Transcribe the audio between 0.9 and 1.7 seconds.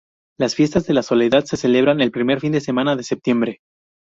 La Soledad se